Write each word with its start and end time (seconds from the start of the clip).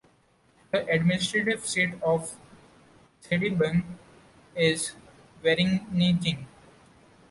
The 0.71 0.83
administrative 0.87 1.63
seat 1.67 1.93
of 2.01 2.35
Sedibeng 3.21 3.83
is 4.55 4.93
Vereeniging. 5.43 6.47